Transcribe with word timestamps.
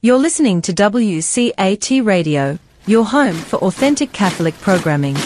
You're 0.00 0.18
listening 0.18 0.62
to 0.62 0.72
WCAT 0.72 2.04
Radio, 2.06 2.60
your 2.86 3.04
home 3.04 3.34
for 3.34 3.56
authentic 3.56 4.12
Catholic 4.12 4.54
programming. 4.60 5.16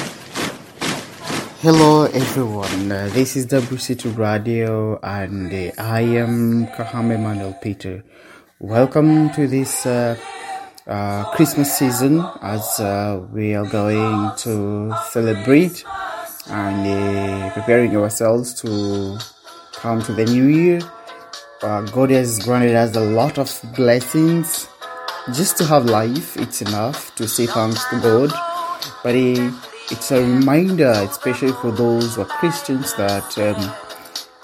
Hello 1.60 2.04
everyone, 2.04 2.90
uh, 2.90 3.10
this 3.12 3.36
is 3.36 3.46
WC2 3.48 4.16
Radio 4.16 4.98
and 5.02 5.52
uh, 5.52 5.72
I 5.76 6.00
am 6.00 6.68
Kahame 6.68 7.20
Manuel 7.20 7.52
Peter. 7.60 8.02
Welcome 8.60 9.28
to 9.32 9.46
this 9.46 9.84
uh, 9.84 10.16
uh, 10.86 11.24
Christmas 11.34 11.76
season 11.76 12.24
as 12.40 12.80
uh, 12.80 13.20
we 13.30 13.54
are 13.54 13.66
going 13.66 14.34
to 14.38 14.94
celebrate 15.10 15.84
and 16.48 16.86
uh, 16.88 17.50
preparing 17.52 17.94
ourselves 17.94 18.54
to 18.62 19.18
come 19.74 20.00
to 20.00 20.14
the 20.14 20.24
new 20.24 20.46
year. 20.46 20.80
Uh, 21.62 21.82
God 21.92 22.10
has 22.10 22.40
granted 22.40 22.74
us 22.74 22.96
a 22.96 23.00
lot 23.00 23.38
of 23.38 23.60
blessings. 23.76 24.68
Just 25.32 25.56
to 25.58 25.64
have 25.64 25.84
life, 25.84 26.36
it's 26.36 26.60
enough 26.60 27.14
to 27.14 27.28
say 27.28 27.46
thanks 27.46 27.84
to 27.90 28.00
God. 28.00 28.32
But 29.04 29.14
it's 29.14 30.10
a 30.10 30.20
reminder, 30.20 30.90
especially 30.90 31.52
for 31.52 31.70
those 31.70 32.16
who 32.16 32.22
are 32.22 32.24
Christians, 32.24 32.92
that 32.96 33.38
um, 33.38 33.72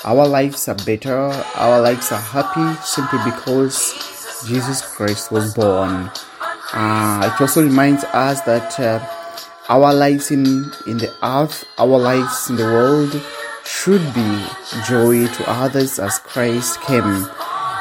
our 0.05 0.29
lives 0.29 0.69
are 0.69 0.77
better, 0.87 1.19
our 1.57 1.81
lives 1.81 2.13
are 2.13 2.21
happy 2.21 2.81
simply 2.83 3.19
because 3.25 4.45
Jesus 4.47 4.83
Christ 4.95 5.33
was 5.33 5.55
born. 5.55 6.09
Uh, 6.73 7.33
it 7.35 7.41
also 7.41 7.65
reminds 7.65 8.05
us 8.05 8.43
that 8.43 8.79
uh, 8.79 9.05
our 9.69 9.93
lives 9.93 10.31
in, 10.31 10.45
in 10.87 10.99
the 10.99 11.13
earth, 11.25 11.65
our 11.79 11.99
lives 11.99 12.49
in 12.49 12.55
the 12.55 12.65
world 12.65 13.21
should 13.69 14.03
be 14.15 14.47
joy 14.89 15.27
to 15.29 15.45
others 15.47 15.99
as 15.99 16.19
Christ 16.21 16.81
came. 16.81 17.29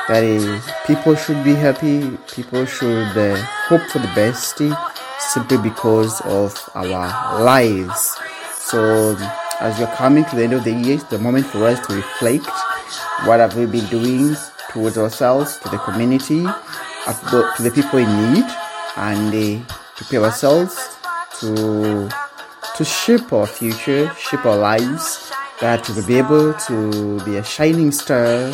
That 0.09 0.21
is, 0.21 0.61
people 0.85 1.15
should 1.15 1.43
be 1.45 1.53
happy, 1.55 2.11
people 2.35 2.65
should 2.65 3.17
uh, 3.17 3.37
hope 3.67 3.81
for 3.89 3.99
the 3.99 4.11
best 4.13 4.61
simply 5.19 5.57
because 5.57 6.19
of 6.21 6.53
our 6.75 7.41
lives. 7.41 8.17
So, 8.53 9.15
as 9.61 9.79
we're 9.79 9.95
coming 9.95 10.25
to 10.25 10.35
the 10.35 10.43
end 10.43 10.53
of 10.53 10.65
the 10.65 10.73
year, 10.73 10.95
it's 10.95 11.05
the 11.05 11.19
moment 11.19 11.45
for 11.45 11.65
us 11.65 11.79
to 11.87 11.95
reflect 11.95 12.47
what 13.23 13.39
have 13.39 13.55
we 13.55 13.65
been 13.65 13.87
doing 13.87 14.35
towards 14.69 14.97
ourselves, 14.97 15.57
to 15.59 15.69
the 15.69 15.77
community, 15.77 16.43
to 16.43 17.63
the 17.63 17.71
people 17.73 17.99
in 17.99 18.33
need, 18.33 18.45
and 18.97 19.33
uh, 19.33 19.73
prepare 19.95 20.25
ourselves 20.25 20.97
to 21.39 22.09
to 22.75 22.85
shape 22.85 23.33
our 23.33 23.47
future, 23.47 24.13
shape 24.19 24.45
our 24.45 24.57
lives, 24.57 25.31
that 25.61 25.87
we'll 25.89 26.05
be 26.05 26.17
able 26.17 26.53
to 26.53 27.19
be 27.25 27.37
a 27.37 27.43
shining 27.43 27.91
star, 27.91 28.53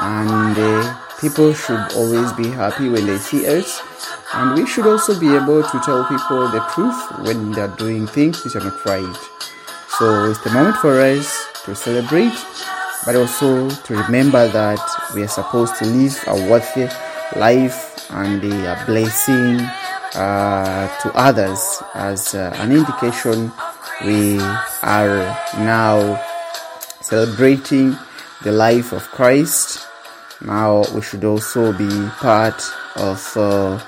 and 0.00 0.58
uh, 0.58 0.96
people 1.20 1.52
should 1.54 1.92
always 1.94 2.32
be 2.32 2.48
happy 2.48 2.88
when 2.88 3.06
they 3.06 3.18
see 3.18 3.46
us. 3.46 3.80
And 4.34 4.58
we 4.58 4.66
should 4.66 4.86
also 4.86 5.18
be 5.18 5.34
able 5.34 5.62
to 5.62 5.80
tell 5.80 6.04
people 6.04 6.48
the 6.48 6.60
truth 6.74 7.26
when 7.26 7.52
they're 7.52 7.74
doing 7.76 8.06
things 8.06 8.44
which 8.44 8.56
are 8.56 8.64
not 8.64 8.84
right. 8.84 9.16
So 9.98 10.30
it's 10.30 10.40
the 10.40 10.50
moment 10.50 10.76
for 10.76 11.00
us 11.00 11.46
to 11.64 11.74
celebrate, 11.74 12.34
but 13.06 13.16
also 13.16 13.70
to 13.70 13.96
remember 13.96 14.48
that 14.48 14.80
we 15.14 15.22
are 15.22 15.28
supposed 15.28 15.76
to 15.76 15.86
live 15.86 16.22
a 16.26 16.50
worthy 16.50 16.88
life 17.36 18.10
and 18.10 18.42
a 18.44 18.82
blessing 18.84 19.60
uh, 20.14 20.88
to 20.98 21.12
others 21.14 21.82
as 21.94 22.34
uh, 22.34 22.52
an 22.56 22.72
indication 22.72 23.52
we 24.04 24.38
are 24.82 25.36
now 25.58 26.22
celebrating 27.00 27.96
the 28.42 28.52
life 28.52 28.92
of 28.92 29.02
Christ. 29.10 29.86
Now 30.40 30.84
we 30.94 31.02
should 31.02 31.24
also 31.24 31.72
be 31.72 31.88
part 32.18 32.62
of 32.96 33.36
uh, 33.36 33.80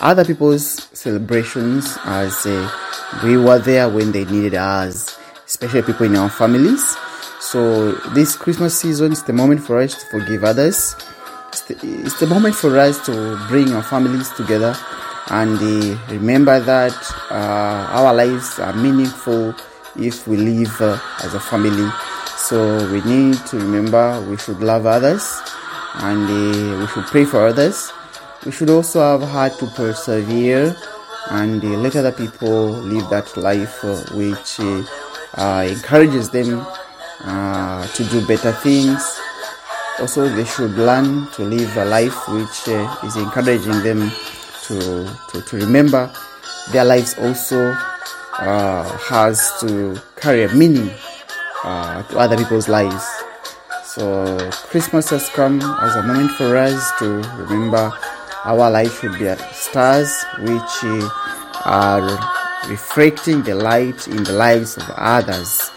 other 0.00 0.24
people's 0.24 0.88
celebrations 0.92 1.96
as 2.04 2.44
uh, 2.44 2.70
we 3.22 3.36
were 3.36 3.58
there 3.58 3.88
when 3.88 4.12
they 4.12 4.24
needed 4.24 4.54
us, 4.54 5.16
especially 5.46 5.82
people 5.82 6.06
in 6.06 6.16
our 6.16 6.30
families. 6.30 6.96
So 7.40 7.92
this 8.14 8.36
Christmas 8.36 8.78
season 8.78 9.12
is 9.12 9.22
the 9.22 9.32
moment 9.32 9.62
for 9.62 9.78
us 9.78 9.94
to 9.94 10.06
forgive 10.10 10.44
others. 10.44 10.96
It's 11.48 11.62
the, 11.62 11.74
it's 12.04 12.18
the 12.18 12.26
moment 12.26 12.54
for 12.54 12.78
us 12.78 13.04
to 13.06 13.38
bring 13.48 13.72
our 13.72 13.82
families 13.82 14.30
together 14.30 14.74
and 15.30 15.56
uh, 15.56 15.98
remember 16.10 16.58
that 16.60 16.96
uh, 17.30 17.86
our 17.90 18.12
lives 18.14 18.58
are 18.58 18.72
meaningful 18.74 19.54
if 19.96 20.26
we 20.26 20.36
live 20.36 20.80
uh, 20.80 20.98
as 21.22 21.34
a 21.34 21.40
family. 21.40 21.88
So 22.36 22.90
we 22.90 23.00
need 23.02 23.36
to 23.46 23.56
remember 23.56 24.20
we 24.28 24.36
should 24.36 24.60
love 24.60 24.86
others 24.86 25.40
and 25.94 26.28
uh, 26.28 26.80
we 26.80 26.86
should 26.88 27.04
pray 27.06 27.24
for 27.24 27.46
others. 27.46 27.92
We 28.44 28.50
should 28.50 28.70
also 28.70 29.00
have 29.00 29.28
heart 29.28 29.58
to 29.60 29.66
persevere 29.68 30.74
and 31.30 31.62
uh, 31.64 31.68
let 31.68 31.94
other 31.94 32.12
people 32.12 32.70
live 32.70 33.08
that 33.10 33.36
life 33.36 33.84
uh, 33.84 34.02
which 34.14 34.58
encourages 35.38 36.30
them 36.30 36.66
to 37.94 38.04
do 38.10 38.26
better 38.26 38.52
things. 38.52 39.20
Also, 40.00 40.28
they 40.28 40.44
should 40.44 40.72
learn 40.72 41.28
to 41.32 41.42
live 41.44 41.76
a 41.76 41.84
life 41.84 42.28
which 42.28 42.66
is 43.04 43.16
encouraging 43.16 43.82
them 43.84 44.10
to, 44.72 45.18
to, 45.30 45.42
to 45.42 45.56
remember 45.56 46.10
their 46.72 46.84
lives 46.84 47.14
also 47.18 47.76
uh, 48.38 48.98
has 48.98 49.52
to 49.60 50.00
carry 50.16 50.44
a 50.44 50.54
meaning 50.54 50.90
uh, 51.64 52.02
to 52.04 52.18
other 52.18 52.36
people's 52.36 52.68
lives. 52.68 53.04
So 53.84 54.38
Christmas 54.70 55.10
has 55.10 55.28
come 55.28 55.60
as 55.60 55.96
a 55.96 56.02
moment 56.02 56.30
for 56.32 56.56
us 56.56 56.90
to 57.00 57.20
remember 57.44 57.92
our 58.44 58.70
life 58.70 59.00
should 59.00 59.18
be 59.18 59.28
stars 59.52 60.24
which 60.40 60.72
uh, 60.82 61.08
are 61.64 62.70
reflecting 62.70 63.42
the 63.42 63.54
light 63.54 64.08
in 64.08 64.24
the 64.24 64.32
lives 64.32 64.78
of 64.78 64.88
others. 64.96 65.70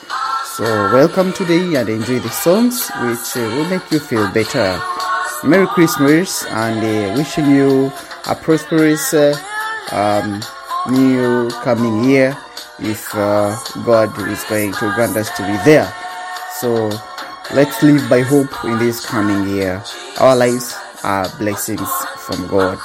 So 0.55 0.63
welcome 0.93 1.33
today 1.33 1.75
and 1.75 1.89
enjoy 1.89 2.19
the 2.19 2.29
songs 2.29 2.89
which 3.03 3.35
will 3.35 3.69
make 3.69 3.91
you 3.91 3.99
feel 3.99 4.31
better. 4.31 4.79
Merry 5.43 5.67
Christmas 5.67 6.45
and 6.45 6.79
uh, 6.79 7.17
wishing 7.17 7.51
you 7.51 7.91
a 8.27 8.35
prosperous 8.35 9.13
uh, 9.13 9.35
um, 9.91 10.41
new 10.91 11.49
coming 11.61 12.03
year 12.09 12.35
if 12.79 13.13
uh, 13.13 13.55
God 13.85 14.09
is 14.29 14.43
going 14.45 14.73
to 14.73 14.91
grant 14.95 15.15
us 15.15 15.29
to 15.37 15.43
be 15.43 15.57
there. 15.63 15.91
So 16.59 16.89
let's 17.53 17.81
live 17.83 18.09
by 18.09 18.21
hope 18.21 18.51
in 18.65 18.79
this 18.79 19.05
coming 19.05 19.55
year. 19.55 19.83
Our 20.19 20.35
lives 20.35 20.75
are 21.03 21.29
blessings 21.37 21.89
from 22.17 22.47
God. 22.47 22.79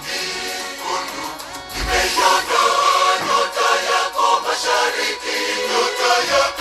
Mbingu. 0.00 1.26
Nimeiona 1.74 2.62
nyota 5.70 6.12
yako 6.30 6.53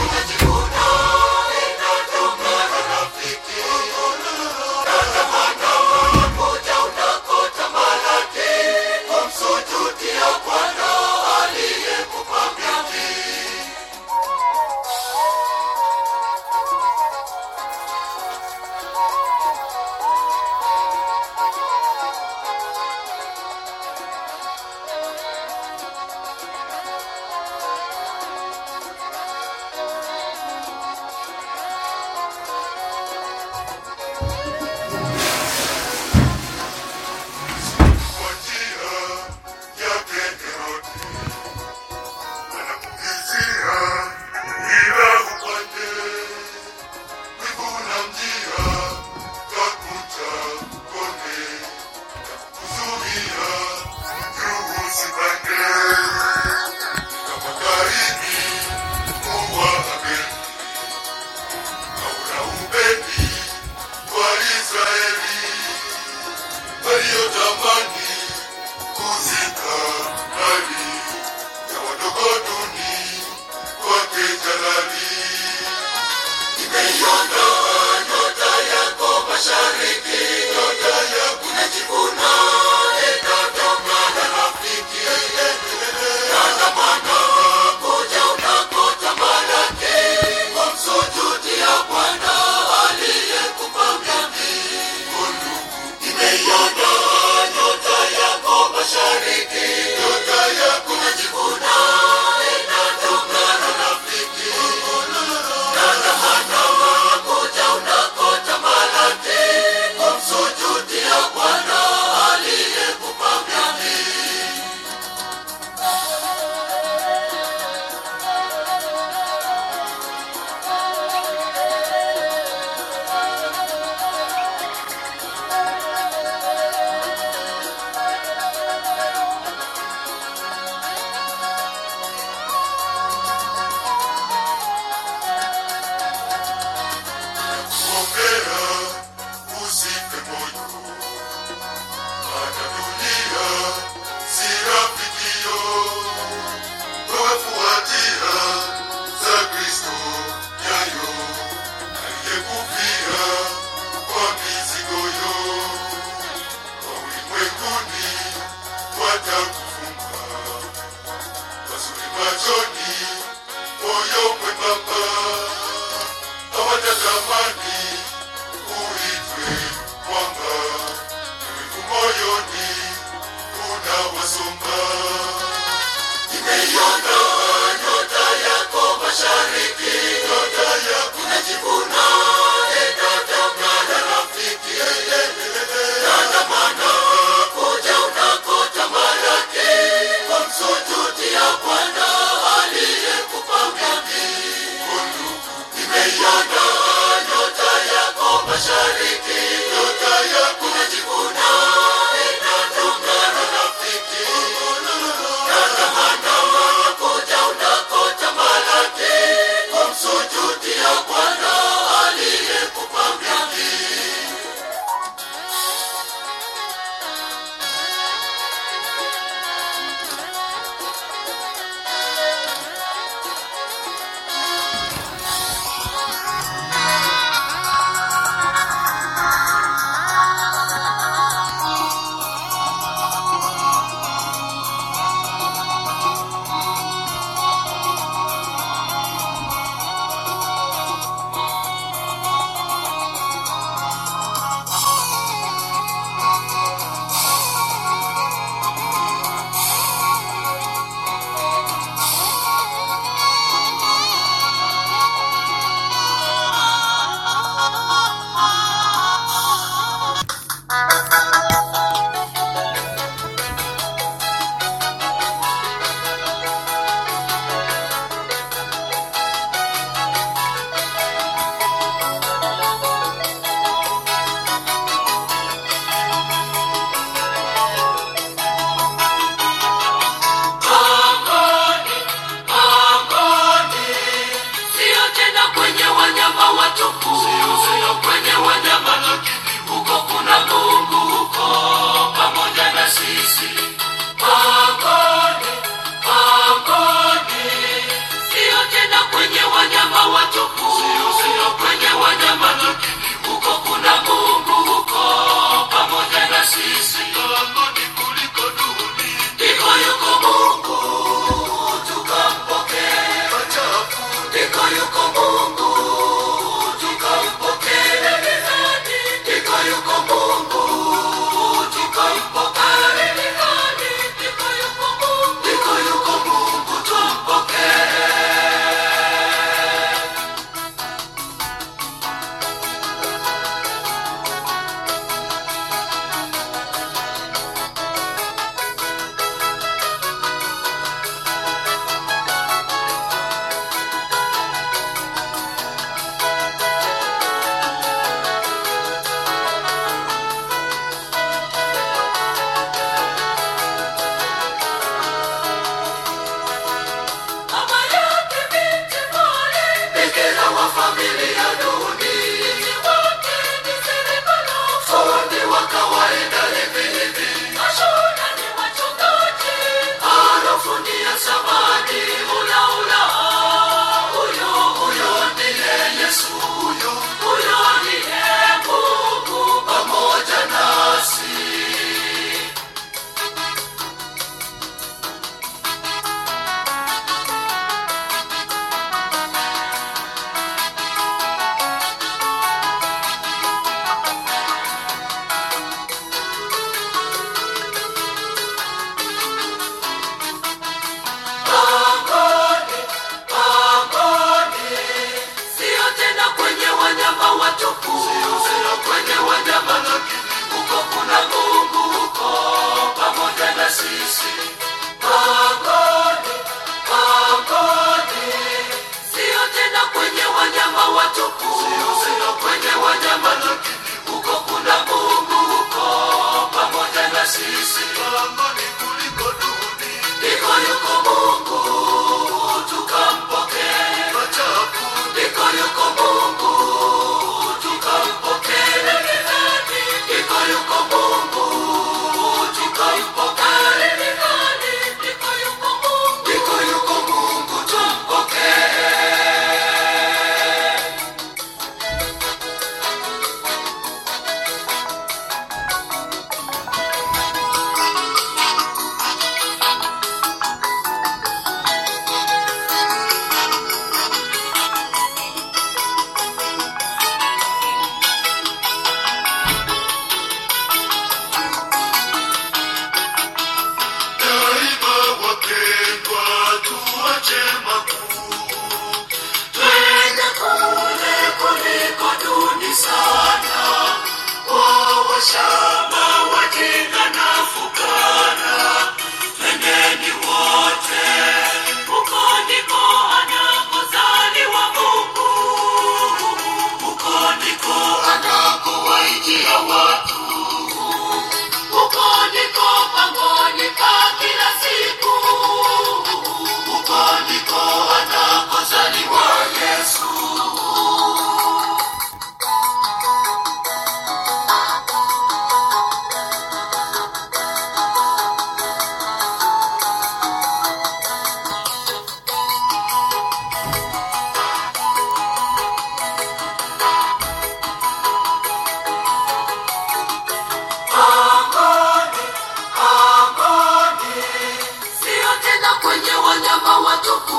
kwenye 535.83 536.13
wanyama 536.27 536.77
watupu, 536.79 537.37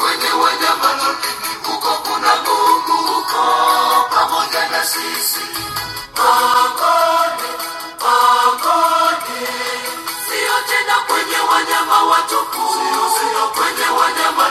kwenye 0.00 0.32
wanyama 0.44 0.90
huko 1.66 1.90
kuna 2.04 2.36
Mungu 2.36 2.92
huko 3.08 3.44
pamoja 4.14 4.68
na 4.70 4.84
sisi. 4.86 5.40
Pangoni, 6.14 7.50
pangoni, 7.98 9.46
sio 10.26 10.56
tena 10.68 10.96
kwenye 11.08 11.40
wanyama 11.52 12.02
watupu, 12.02 12.62
kwenye 13.56 13.88
wanyama 14.00 14.48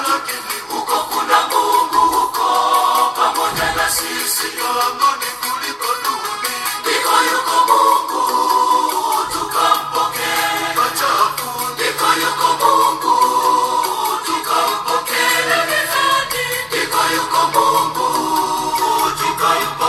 huko 0.73 0.95
kuna 1.11 1.41
Mungu 1.47 1.99
huko 2.15 2.49
pamoja 3.15 3.75
na 3.75 3.89
sisi. 3.89 4.47
Pangoni 4.57 5.50
Mungu, 17.71 18.05
utikaipo 19.07 19.80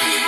Ametamalaki. 0.00 0.18
Bwana 0.18 0.27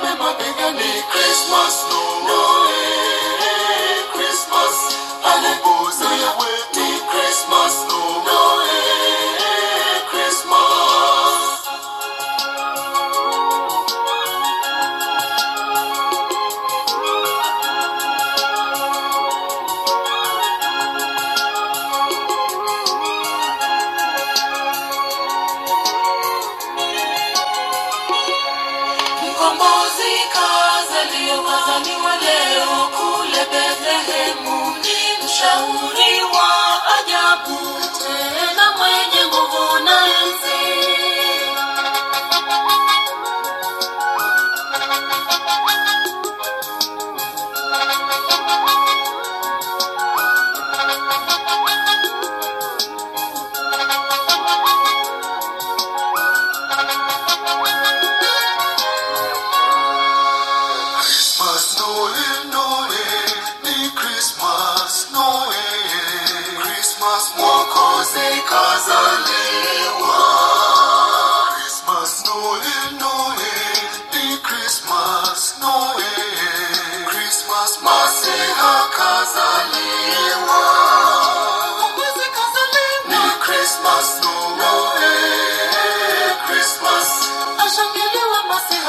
mwenye 0.00 0.14
ufalme 0.14 0.14
mabegani. 0.24 0.90
Christmas, 1.12 1.61
Ni 35.42 35.91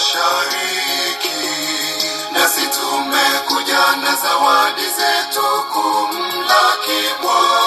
mashariki, 0.00 1.40
nasi 2.32 2.60
tumekuja 2.66 3.96
na 4.02 4.14
zawadi 4.16 4.82
zetu 4.82 5.46
kumlaki 5.72 7.00
Bwana. 7.22 7.59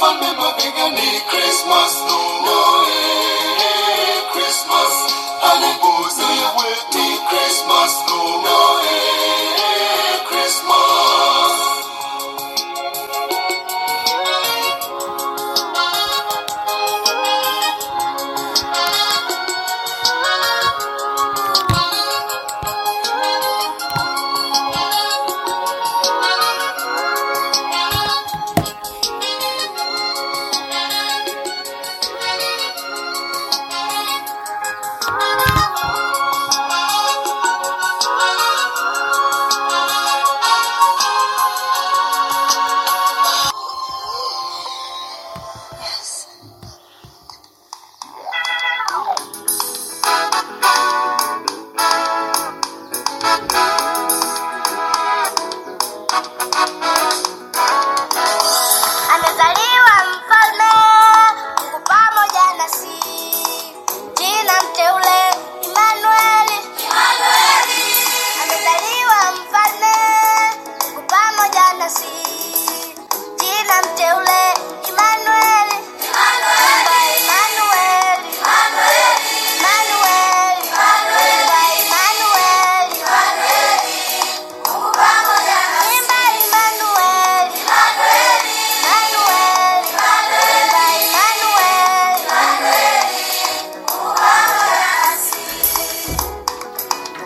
Mwenye 0.00 0.30
ufalme 0.30 0.32
mabegani 0.32 1.20
Christmas. 1.30 1.98
Noe 2.08 2.86
Christmas. 4.32 4.94
Anaguza 5.52 6.26
wetu 6.56 7.20
Christmas. 7.28 7.92
Noe 8.08 9.53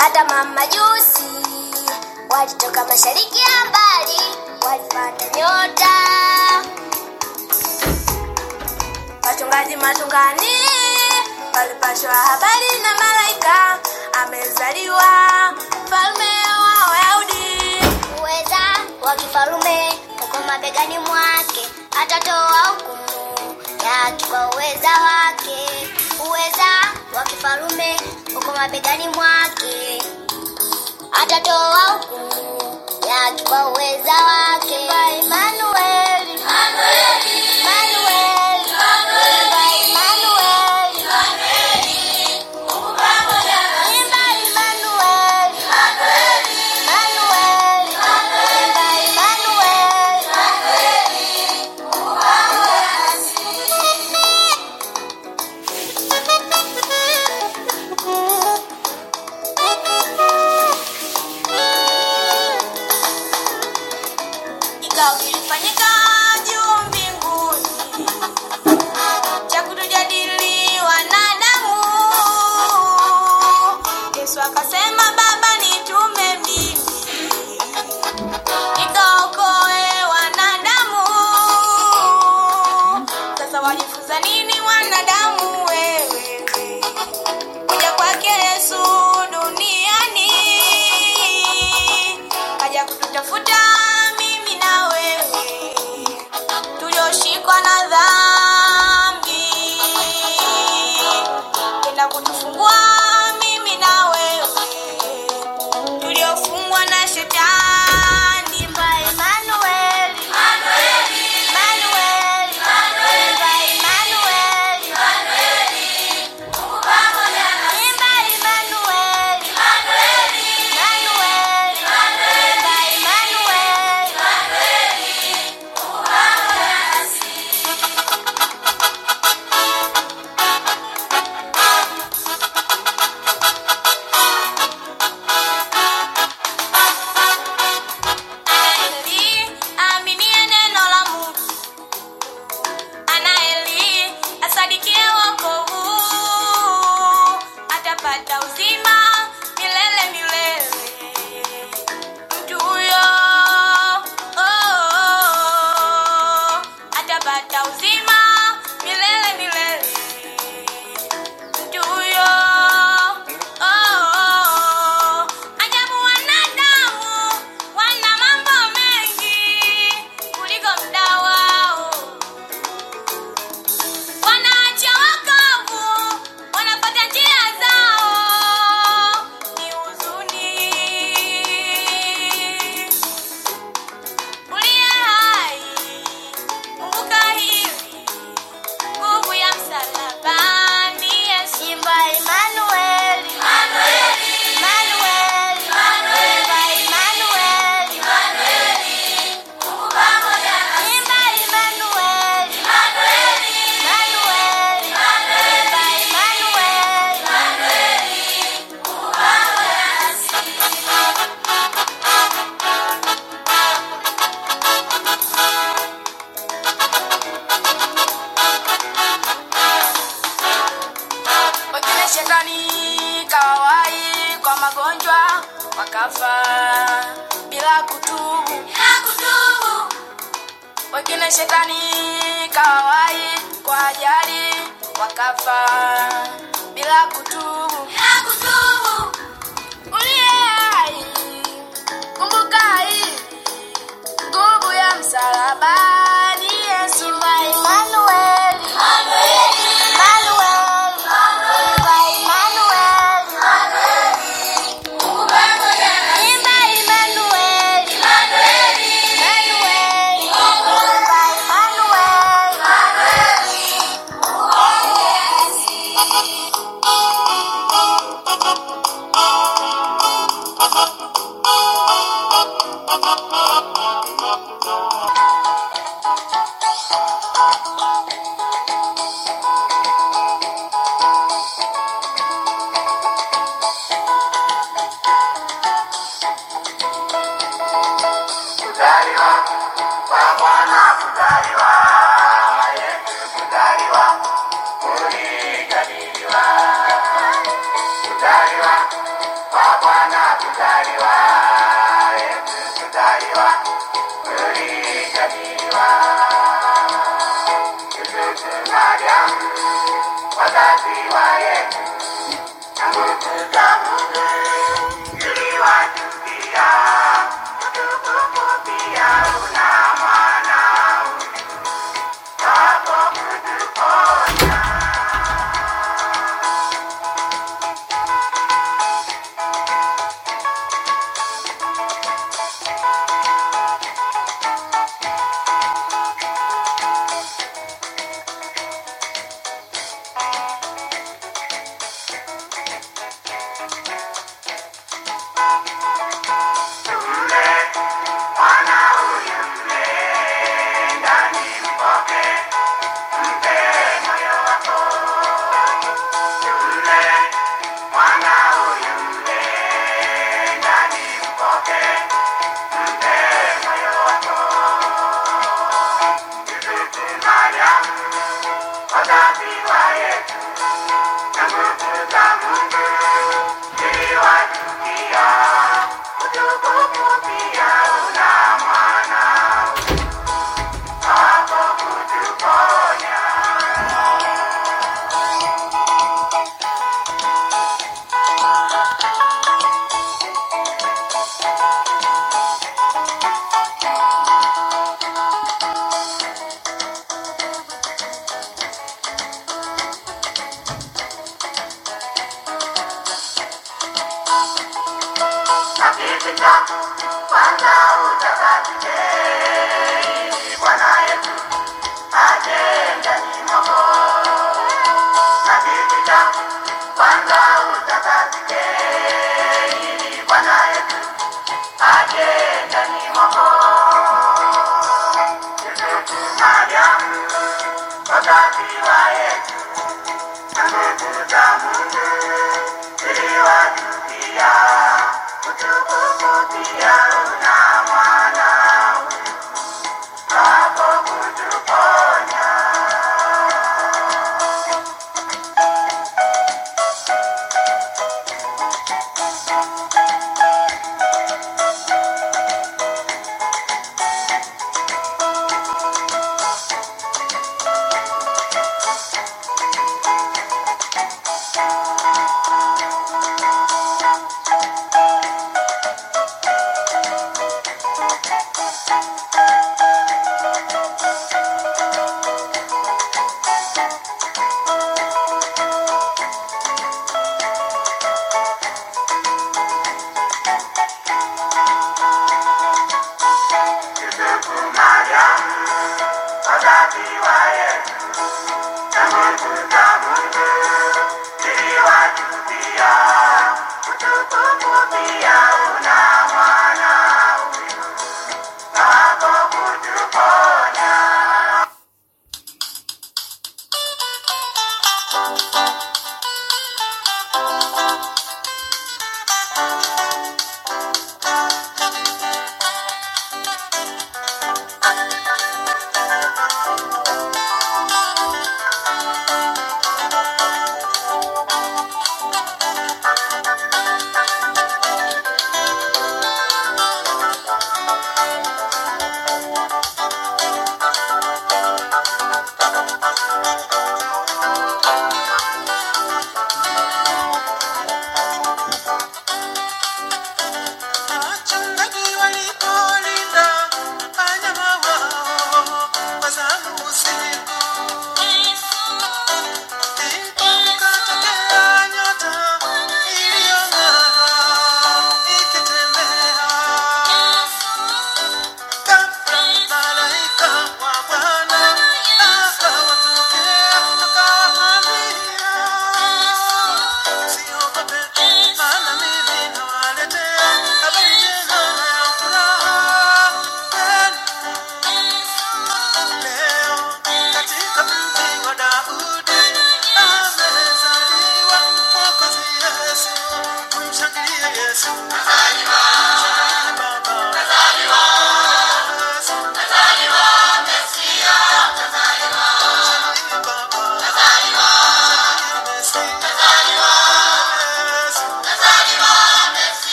hata 0.00 0.24
mamajusi 0.24 1.30
walitoka 2.30 2.84
mashariki 2.84 3.38
ya 3.38 3.64
mbali 3.68 4.20
walipanda 4.66 5.24
nyota. 5.36 5.90
Wachungaji 9.22 9.76
machungani 9.76 10.50
walipashwa 11.54 12.14
habari 12.14 12.66
na 12.82 12.94
malaika 12.94 13.78
amezaliwa 14.22 15.04
mfalme 15.84 16.30
wa 16.62 16.90
wayahudi. 16.90 17.78
Uweza 18.20 18.60
wa 19.02 19.14
kifalume 19.16 19.92
uko 20.24 20.38
mabegani 20.46 20.98
mwake 20.98 21.68
atatoa 22.02 22.60
hukumu 22.68 23.56
yake 23.84 24.24
kwa 24.26 24.50
uweza 24.50 24.90
wake. 24.90 25.90
Uweza 26.28 26.70
wa 27.16 27.22
kifalume 27.22 28.00
uko 28.36 28.52
mabegani 28.52 29.08
mwake 29.08 29.89
atatoa 31.12 31.80
hukumu 31.92 32.78
ya 33.08 33.44
kwa 33.48 33.68
uweza 33.68 34.12
wake. 34.12 34.78
Kwa 34.86 35.10
Imanueli 35.18 35.69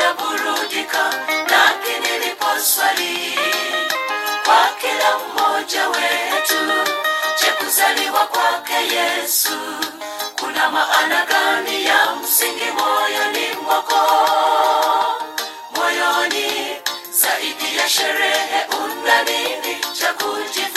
wanaburudika, 0.00 1.10
lakini 1.50 2.08
niliposwali 2.18 3.38
kwa 4.44 4.68
kila 4.80 5.18
mmoja 5.18 5.88
wetu 5.88 6.64
je, 7.40 7.46
kuzaliwa 7.58 8.26
kwake 8.26 8.74
Yesu 8.96 9.50
kuna 10.40 10.70
maana 10.70 11.26
gani 11.26 11.84
ya 11.84 12.14
msingi 12.22 12.64
moyoni 12.78 13.48
mwako, 13.64 14.00
moyoni 15.76 16.76
zaidi 17.10 17.76
ya 17.78 17.88
sherehe, 17.88 18.66
una 18.84 19.22
nini 19.22 19.80
cha 20.00 20.12
kujifunza? 20.14 20.75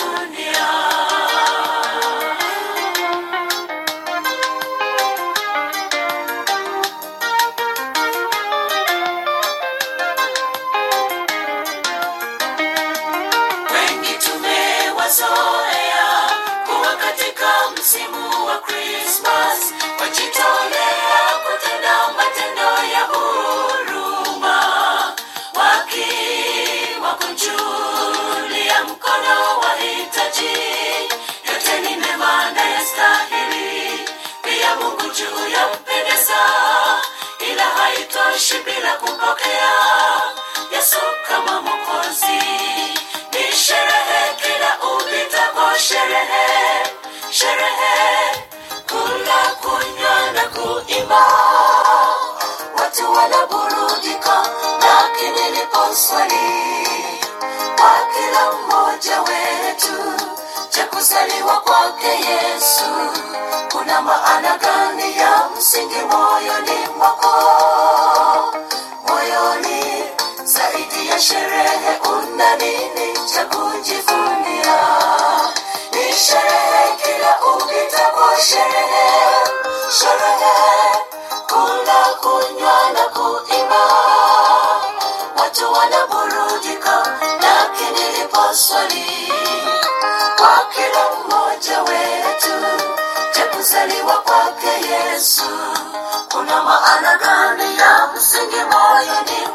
singing, 65.60 66.08
why 66.08 66.40
your 66.48 66.62
name, 66.64 67.59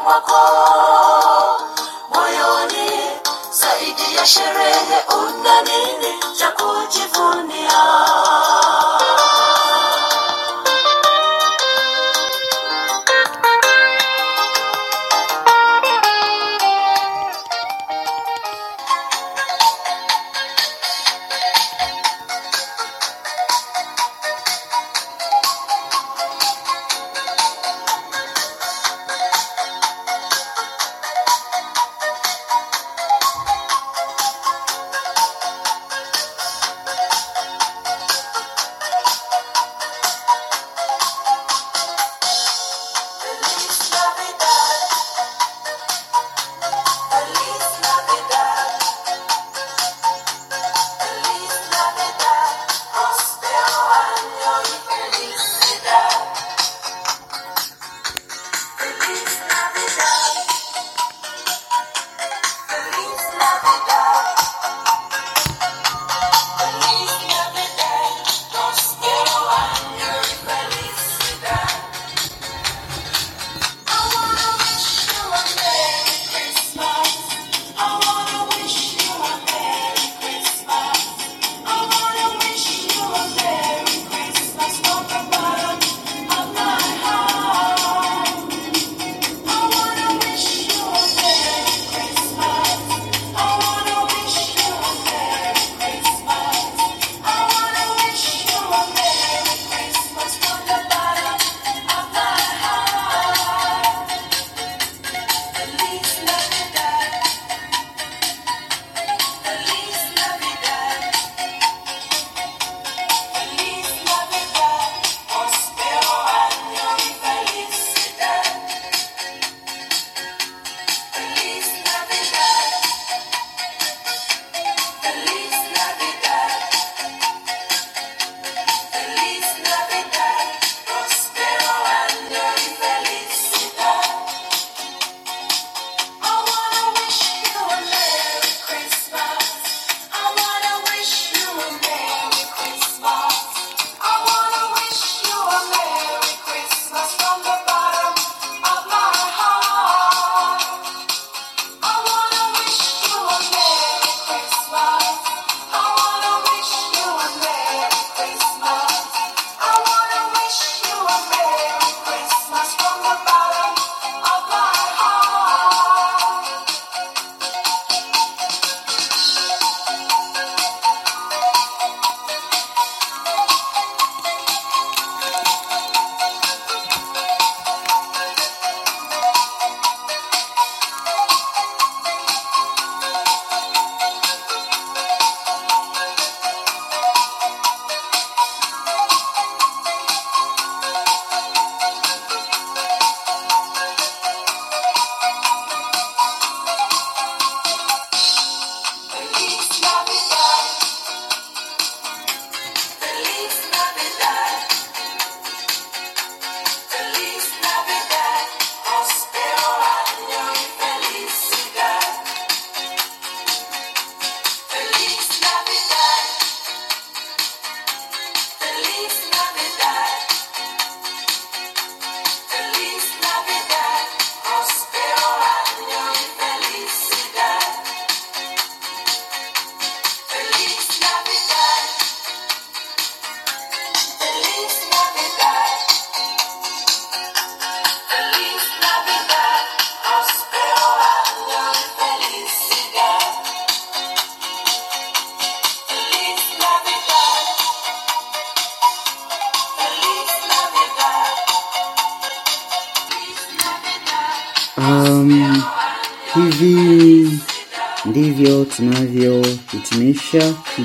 mwako 0.05 0.41
moyoni 2.13 2.89
zaidi 3.51 4.15
ya 4.15 4.25
sherehe 4.25 4.97
un 5.19 5.34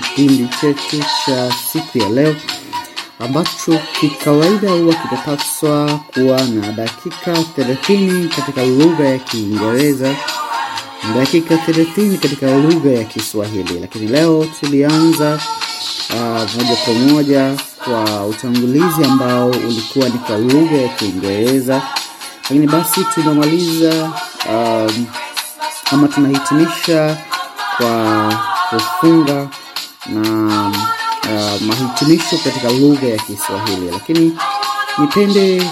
kipindi 0.01 0.49
chetu 0.61 1.05
cha 1.27 1.53
siku 1.73 1.99
ya 1.99 2.09
leo 2.09 2.37
ambacho 3.19 3.81
kikawaida 4.01 4.71
huwa 4.71 4.95
kitapaswa 4.95 6.01
kuwa 6.15 6.43
na 6.43 6.73
dakika 6.73 7.33
30 7.33 8.29
katika 8.29 8.65
lugha 8.67 9.05
ya 9.05 9.19
Kiingereza 9.19 10.15
dakika 11.17 11.55
30 11.55 12.19
katika 12.19 12.57
lugha 12.57 12.91
ya 12.91 13.05
Kiswahili, 13.05 13.79
lakini 13.81 14.07
leo 14.07 14.47
tulianza 14.61 15.41
uh, 16.11 16.55
moja 16.55 16.77
kwa 16.85 16.95
moja 16.95 17.55
kwa 17.85 18.27
utangulizi 18.27 19.05
ambao 19.05 19.51
ulikuwa 19.51 20.09
ni 20.09 20.19
kwa 20.19 20.39
lugha 20.39 20.77
ya 20.77 20.89
Kiingereza, 20.89 21.83
lakini 22.43 22.67
basi 22.67 23.05
tunamaliza 23.15 24.13
um, 24.51 25.07
ama 25.91 26.09
tunahitimisha 26.09 27.17
kwa 27.77 28.35
kufunga 28.71 29.49
na 30.11 30.67
uh, 31.25 31.63
mahitimisho 31.63 32.39
katika 32.45 32.71
lugha 32.71 33.07
ya 33.07 33.17
Kiswahili, 33.19 33.91
lakini 33.93 34.37
nipende 34.99 35.63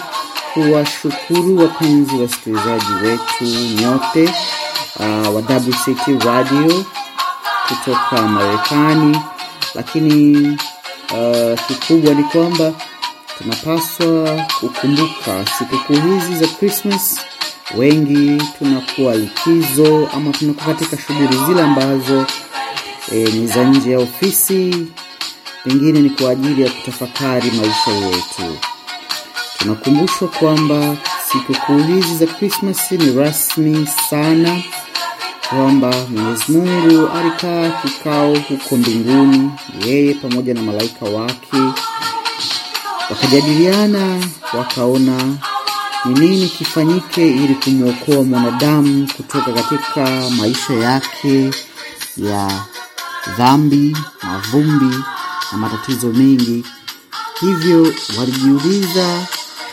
kuwashukuru 0.54 1.58
wapenzi 1.58 2.16
wasikilizaji 2.16 2.92
wetu 3.04 3.44
nyote 3.82 4.24
uh, 4.98 5.34
wa 5.34 5.40
WCT 5.56 6.24
Radio 6.24 6.84
kutoka 7.68 8.22
Marekani, 8.22 9.18
lakini 9.74 10.48
uh, 11.12 11.60
kikubwa 11.68 12.14
ni 12.14 12.24
kwamba 12.24 12.72
tunapaswa 13.38 14.44
kukumbuka 14.60 15.44
sikukuu 15.58 15.94
hizi 15.94 16.34
za 16.36 16.46
Christmas. 16.46 17.20
Wengi 17.76 18.42
tunakuwa 18.58 19.14
likizo 19.14 20.08
ama 20.14 20.30
tunakuwa 20.32 20.66
katika 20.74 20.98
shughuli 21.02 21.36
zile 21.46 21.62
ambazo 21.62 22.26
e, 23.12 23.14
ni 23.32 23.46
za 23.46 23.64
nje 23.64 23.90
ya 23.92 23.98
ofisi, 23.98 24.86
pengine 25.64 26.00
ni 26.00 26.10
kwa 26.10 26.30
ajili 26.30 26.62
ya 26.62 26.70
kutafakari 26.70 27.50
maisha 27.50 27.90
yetu. 27.90 28.58
Tunakumbushwa 29.58 30.28
kwamba 30.28 30.96
sikukuu 31.32 31.78
hizi 31.78 32.16
za 32.16 32.26
Krismasi 32.26 32.96
ni 32.98 33.12
rasmi 33.12 33.88
sana, 34.10 34.62
kwamba 35.48 35.94
Mwenyezi 36.10 36.52
Mungu 36.52 37.08
alikaa 37.08 37.70
kikao 37.82 38.34
huko 38.48 38.76
mbinguni, 38.76 39.50
yeye 39.86 40.14
pamoja 40.14 40.54
na 40.54 40.62
malaika 40.62 41.04
wake, 41.06 41.56
wakajadiliana, 43.10 44.18
wakaona 44.52 45.18
ni 46.04 46.14
nini 46.20 46.48
kifanyike 46.48 47.28
ili 47.30 47.54
kumwokoa 47.54 48.24
mwanadamu 48.24 49.08
kutoka 49.16 49.52
katika 49.52 50.30
maisha 50.30 50.72
yake 50.74 51.50
ya 52.16 52.50
dhambi, 53.38 53.96
mavumbi 54.22 54.96
na 55.52 55.58
matatizo 55.58 56.06
mengi. 56.12 56.64
Hivyo 57.40 57.94
walijiuliza 58.18 59.26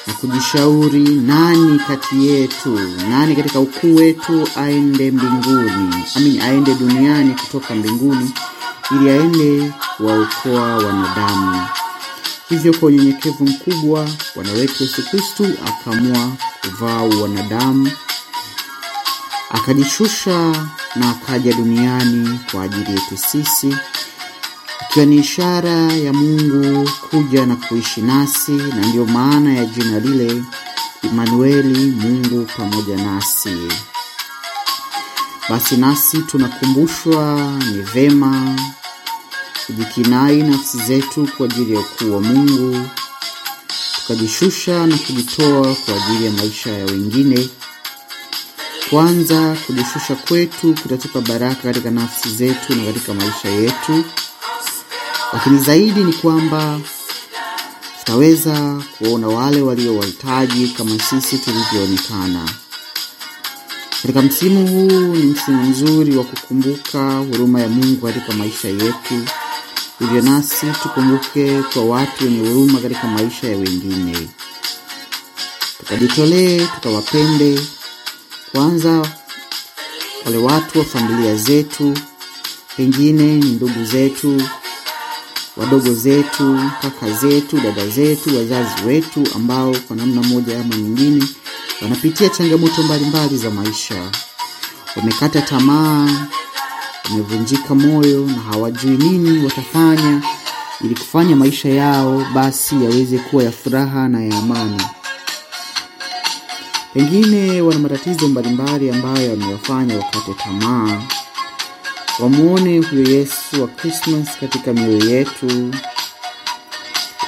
na 0.07 0.13
kujishauri, 0.13 0.99
nani 1.03 1.79
kati 1.79 2.27
yetu, 2.27 2.79
nani 3.09 3.35
katika 3.35 3.59
ukuu 3.59 3.95
wetu 3.95 4.47
aende 4.55 5.11
mbinguni, 5.11 5.93
amini, 6.15 6.39
aende 6.41 6.73
duniani 6.75 7.33
kutoka 7.33 7.75
mbinguni 7.75 8.31
ili 8.91 9.09
aende 9.09 9.71
kuwaokoa 9.97 10.75
wanadamu. 10.77 11.61
Hivyo 12.49 12.73
kwa 12.73 12.87
unyenyekevu 12.87 13.45
mkubwa 13.45 14.09
Bwana 14.35 14.51
wetu 14.51 14.83
Yesu 14.83 15.09
Kristu 15.09 15.45
akaamua 15.67 16.31
kuvaa 16.61 17.01
wanadamu, 17.21 17.91
akajishusha 19.55 20.51
na 20.95 21.09
akaja 21.09 21.53
duniani 21.53 22.39
kwa 22.51 22.63
ajili 22.63 22.91
yetu 22.91 23.17
sisi, 23.17 23.75
ikiwa 24.89 25.05
ni 25.05 25.15
ishara 25.15 25.71
ya 25.93 26.13
Mungu 26.13 26.89
kuja 27.09 27.45
na 27.45 27.55
kuishi 27.55 28.01
nasi, 28.01 28.51
na 28.51 28.75
ndiyo 28.87 29.05
maana 29.05 29.53
ya 29.53 29.65
jina 29.65 29.99
lile 29.99 30.43
Imanueli, 31.03 31.85
Mungu 31.91 32.47
pamoja 32.57 32.95
nasi. 32.97 33.49
Basi 35.49 35.77
nasi 35.77 36.17
tunakumbushwa 36.17 37.51
ni 37.71 37.81
vema 37.81 38.55
kujikinai 39.65 40.43
nafsi 40.43 40.77
zetu 40.77 41.29
kwa 41.37 41.45
ajili 41.45 41.73
ya 41.73 41.79
ukuu 41.79 42.13
wa 42.13 42.21
Mungu, 42.21 42.85
tukajishusha 44.01 44.87
na 44.87 44.97
kujitoa 44.97 45.75
kwa 45.75 45.95
ajili 45.95 46.25
ya 46.25 46.31
maisha 46.31 46.69
ya 46.71 46.85
wengine. 46.85 47.49
Kwanza, 48.89 49.57
kujishusha 49.67 50.15
kwetu 50.15 50.75
kutatupa 50.81 51.21
baraka 51.21 51.61
katika 51.63 51.91
nafsi 51.91 52.29
zetu 52.29 52.75
na 52.75 52.85
katika 52.85 53.13
maisha 53.13 53.49
yetu, 53.49 54.03
lakini 55.33 55.59
zaidi 55.59 55.99
ni 55.99 56.13
kwamba 56.13 56.79
tutaweza 57.99 58.81
kuona 58.97 59.27
wale 59.27 59.61
walio 59.61 59.97
wahitaji 59.97 60.67
kama 60.67 60.99
sisi 60.99 61.37
tulivyoonekana. 61.37 62.49
Katika 64.01 64.21
msimu 64.21 64.67
huu 64.67 65.15
ni 65.15 65.23
msimu 65.23 65.63
mzuri 65.63 66.17
wa 66.17 66.23
kukumbuka 66.23 67.17
huruma 67.17 67.61
ya 67.61 67.67
Mungu 67.69 68.07
katika 68.07 68.33
maisha 68.33 68.67
yetu. 68.67 69.25
Hivyo 69.99 70.21
nasi 70.21 70.65
tukumbuke 70.83 71.61
kwa 71.73 71.85
watu 71.85 72.23
wenye 72.25 72.39
huruma 72.49 72.79
katika 72.79 73.07
maisha 73.07 73.47
ya 73.47 73.57
wengine, 73.57 74.29
tukajitolee, 75.79 76.65
tukawapende 76.67 77.59
kwanza 78.55 79.07
wale 80.25 80.37
watu 80.37 80.79
wa 80.79 80.85
familia 80.85 81.35
zetu, 81.35 81.93
pengine 82.77 83.23
ni 83.23 83.45
ndugu 83.51 83.83
zetu, 83.85 84.41
wadogo 85.57 85.93
zetu, 85.93 86.59
kaka 86.81 87.11
zetu, 87.11 87.57
dada 87.57 87.87
zetu, 87.87 88.37
wazazi 88.37 88.83
wetu 88.87 89.23
ambao 89.35 89.75
kwa 89.87 89.95
namna 89.95 90.21
moja 90.23 90.59
ama 90.61 90.75
nyingine 90.75 91.23
wanapitia 91.81 92.29
changamoto 92.29 92.83
mbalimbali 92.83 93.37
za 93.37 93.49
maisha, 93.51 94.11
wamekata 94.95 95.41
tamaa, 95.41 96.27
wamevunjika 97.09 97.75
moyo 97.75 98.25
na 98.25 98.41
hawajui 98.51 98.97
nini 98.97 99.45
watafanya 99.45 100.21
ili 100.81 100.95
kufanya 100.95 101.35
maisha 101.35 101.69
yao 101.69 102.25
basi 102.33 102.75
yaweze 102.83 103.17
kuwa 103.17 103.43
ya 103.43 103.51
furaha 103.51 104.07
na 104.07 104.23
ya 104.25 104.37
amani. 104.37 104.81
Pengine 106.95 107.61
wana 107.61 107.79
matatizo 107.79 108.27
mbalimbali 108.27 108.89
ambayo 108.89 109.29
yamewafanya 109.29 109.97
wakate 109.97 110.33
tamaa. 110.33 111.01
Wamwone 112.19 112.77
huyo 112.79 113.09
Yesu 113.19 113.61
wa 113.61 113.67
Krismas 113.67 114.37
katika 114.39 114.73
mioyo 114.73 115.09
yetu, 115.09 115.73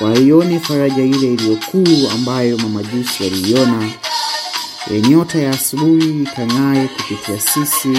waione 0.02 0.60
faraja 0.60 1.04
ile 1.04 1.34
iliyokuu 1.34 2.10
ambayo 2.14 2.58
mamajusi 2.58 3.24
waliiona, 3.24 3.90
ya 4.92 5.00
nyota 5.00 5.40
ya 5.40 5.50
asubuhi 5.52 6.24
ikang'aye 6.24 6.88
kupitia 6.88 7.40
sisi 7.40 7.98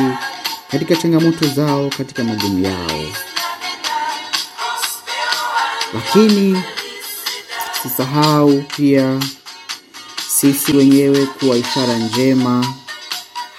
katika 0.71 0.97
changamoto 0.97 1.47
zao, 1.47 1.91
katika 1.99 2.25
magumu 2.25 2.65
yao. 2.65 3.03
Lakini 5.95 6.63
sisahau 7.83 8.63
pia 8.77 9.21
sisi 10.41 10.77
wenyewe 10.77 11.27
kuwa 11.27 11.57
ishara 11.57 11.99
njema, 11.99 12.67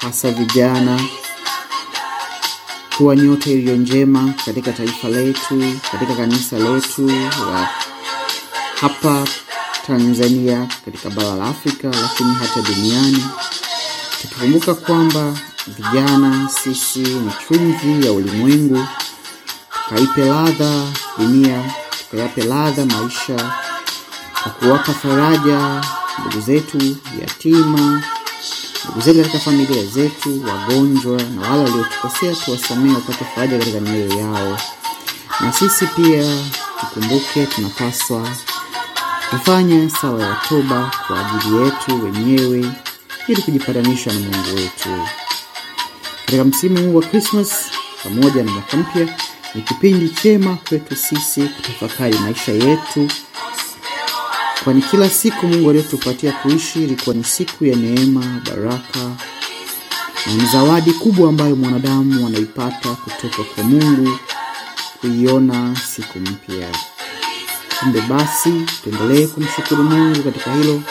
hasa 0.01 0.31
vijana, 0.31 0.99
kuwa 2.97 3.15
nyota 3.15 3.49
iliyo 3.49 3.75
njema 3.75 4.33
katika 4.45 4.71
taifa 4.71 5.09
letu, 5.09 5.63
katika 5.91 6.15
kanisa 6.15 6.59
letu 6.59 7.07
la 7.51 7.69
hapa 8.81 9.27
Tanzania, 9.87 10.67
katika 10.85 11.09
bara 11.09 11.35
la 11.35 11.45
Afrika, 11.45 11.87
lakini 11.87 12.33
hata 12.33 12.61
duniani, 12.61 13.25
tukikumbuka 14.21 14.73
kwamba 14.73 15.33
vijana 15.67 16.49
sisi 16.63 16.99
ni 16.99 17.31
chumvi 17.47 18.05
ya 18.05 18.11
ulimwengu, 18.11 18.85
tukaipe 19.83 20.25
ladha 20.25 20.83
dunia, 21.17 21.63
tukayape 21.99 22.43
ladha 22.43 22.85
maisha 22.85 23.53
kwa 24.43 24.51
kuwapa 24.51 24.93
faraja 24.93 25.81
ndugu 26.21 26.41
zetu 26.45 26.77
yatima, 27.21 28.03
ndugu 28.85 29.01
zetu 29.01 29.17
katika 29.19 29.39
familia 29.39 29.85
zetu, 29.85 30.43
wagonjwa 30.47 31.21
na 31.23 31.49
wale 31.49 31.63
waliotukosea, 31.63 32.35
tuwasamee 32.35 32.93
wapate 32.93 33.25
faraja 33.35 33.57
katika 33.59 33.79
mioyo 33.81 34.19
yao. 34.19 34.57
Na 35.39 35.53
sisi 35.53 35.85
pia 35.87 36.23
tukumbuke, 36.79 37.45
tunapaswa 37.45 38.29
kufanya 39.29 39.89
sala 39.89 40.25
ya 40.27 40.35
toba 40.49 40.91
kwa 41.07 41.19
ajili 41.35 41.57
yetu 41.65 42.03
wenyewe 42.05 42.71
ili 43.27 43.41
kujipatanisha 43.41 44.13
na 44.13 44.19
Mungu 44.19 44.55
wetu. 44.55 44.89
Katika 46.25 46.43
msimu 46.43 46.77
huu 46.91 46.95
wa 46.95 47.01
Christmas 47.03 47.51
pamoja 48.03 48.43
na 48.43 48.51
mwaka 48.51 48.77
mpya, 48.77 49.07
ni 49.55 49.61
kipindi 49.61 50.09
chema 50.09 50.57
kwetu 50.69 50.95
sisi 50.95 51.41
kutafakari 51.41 52.19
maisha 52.19 52.51
yetu 52.51 53.07
kwani 54.63 54.81
kila 54.81 55.09
siku 55.09 55.47
Mungu 55.47 55.69
aliyotupatia 55.69 56.31
kuishi 56.31 56.83
ilikuwa 56.83 57.15
ni 57.15 57.23
siku 57.23 57.65
ya 57.65 57.75
neema, 57.75 58.41
baraka 58.45 58.99
na 60.27 60.33
ni 60.33 60.45
zawadi 60.45 60.91
kubwa 60.93 61.29
ambayo 61.29 61.55
mwanadamu 61.55 62.27
anaipata 62.27 62.89
kutoka 62.95 63.43
kwa 63.55 63.63
Mungu, 63.63 64.17
kuiona 65.01 65.75
siku 65.75 66.19
mpya. 66.19 66.67
Kumbe 67.79 68.01
basi 68.01 68.53
tuendelee 68.83 69.27
kumshukuru 69.27 69.83
Mungu 69.83 70.23
katika 70.23 70.53
hilo, 70.53 70.81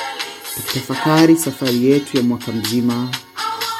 tukitafakari 0.56 1.36
safari 1.36 1.86
yetu 1.90 2.16
ya 2.16 2.22
mwaka 2.22 2.52
mzima 2.52 3.08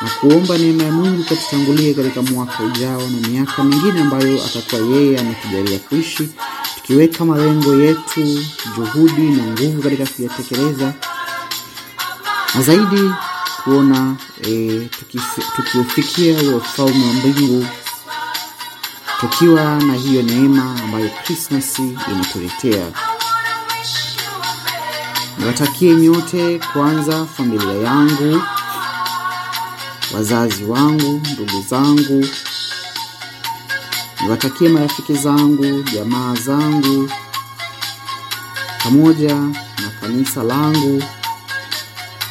na 0.02 0.10
kuomba 0.10 0.58
neema 0.58 0.82
ya 0.84 0.92
Mungu 0.92 1.24
katutangulie 1.24 1.94
katika 1.94 2.22
mwaka 2.22 2.62
ujao 2.62 3.00
na 3.02 3.28
miaka 3.28 3.64
mingine 3.64 4.00
ambayo 4.00 4.44
atakuwa 4.44 4.80
yeye 4.96 5.18
ametujalia 5.18 5.78
kuishi, 5.78 6.28
tukiweka 6.76 7.24
malengo 7.24 7.74
yetu, 7.74 8.44
juhudi 8.76 9.22
na 9.22 9.42
nguvu 9.44 9.82
katika 9.82 10.06
kuyatekeleza, 10.06 10.94
na 12.54 12.62
zaidi 12.62 13.10
kuona 13.64 14.16
e, 14.48 14.88
tukiufikia 15.56 16.40
huo 16.40 16.56
ufalme 16.56 17.06
wa 17.06 17.12
mbingu 17.12 17.66
tukiwa 19.20 19.62
na 19.78 19.94
hiyo 19.94 20.22
neema 20.22 20.76
ambayo 20.84 21.10
Krismasi 21.24 21.98
inatuletea. 22.12 22.86
Niwatakie 25.38 25.94
nyote 25.94 26.60
kwanza, 26.72 27.26
familia 27.26 27.72
yangu, 27.72 28.42
wazazi 30.14 30.64
wangu, 30.64 31.22
ndugu 31.32 31.62
zangu, 31.70 32.26
niwatakie 34.22 34.68
marafiki 34.68 35.14
zangu, 35.14 35.82
jamaa 35.82 36.34
zangu, 36.34 37.10
pamoja 38.84 39.34
na 39.82 39.90
kanisa 40.00 40.42
langu, 40.42 41.02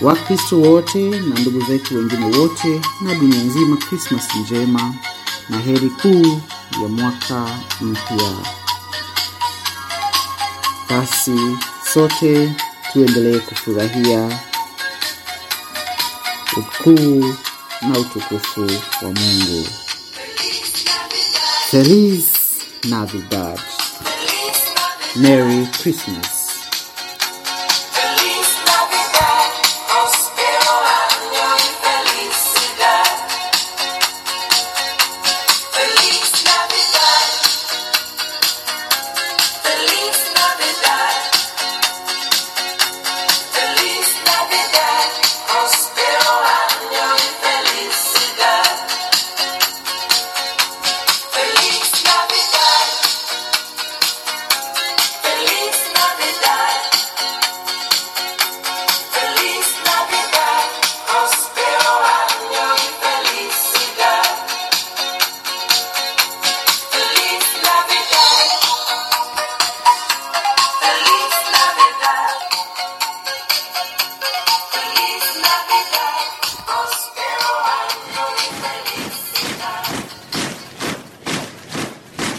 Wakristo 0.02 0.60
wote 0.62 1.10
na 1.10 1.40
ndugu 1.40 1.62
zetu 1.66 1.95
wengine 1.98 2.38
wote 2.38 2.82
na 3.02 3.14
dunia 3.16 3.44
nzima, 3.44 3.78
Krismas 3.78 4.36
njema 4.36 4.94
na 5.49 5.58
heri 5.60 5.90
kuu 5.90 6.41
ya 6.82 6.88
mwaka 6.90 7.60
mpya. 7.82 8.32
Basi 10.90 11.58
sote 11.94 12.56
tuendelee 12.94 13.40
kufurahia 13.40 14.40
ukuu 16.58 17.34
na 17.82 17.99
utukufu 17.99 18.62
wa 19.02 19.12
Mungu. 19.12 19.68
Feliz 21.72 22.26
Navidad. 22.84 23.60
Merry 25.16 25.66
Christmas. 25.82 26.37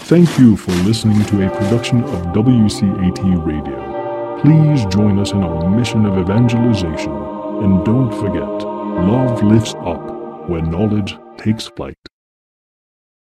Thank 0.08 0.38
you 0.38 0.56
for 0.56 0.70
listening 0.88 1.22
to 1.26 1.46
a 1.46 1.50
production 1.50 2.02
of 2.02 2.32
WCAT 2.32 3.44
Radio. 3.44 4.40
Please 4.40 4.86
join 4.86 5.18
us 5.18 5.32
in 5.32 5.42
our 5.44 5.68
mission 5.68 6.06
of 6.06 6.16
evangelization. 6.16 7.12
And 7.12 7.84
don't 7.84 8.10
forget, 8.12 8.48
love 9.04 9.42
lifts 9.42 9.74
up 9.74 10.48
where 10.48 10.62
knowledge 10.62 11.18
takes 11.36 11.66
flight. 11.66 11.98